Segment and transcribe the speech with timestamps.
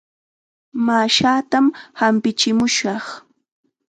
[0.85, 1.65] Mashaatam
[1.99, 3.05] hampichimushaq.